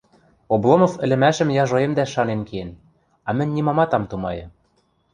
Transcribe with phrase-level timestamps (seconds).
[0.53, 2.69] Обломов ӹлӹмӓшӹм яжоэмдӓш шанен киэн,
[3.27, 4.45] а мӹнь нимамат ам тумайы.